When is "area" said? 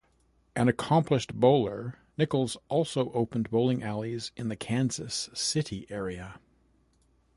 5.91-6.39